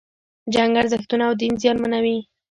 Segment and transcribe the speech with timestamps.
[0.53, 2.17] جنگ ارزښتونه او دین زیانمنوي.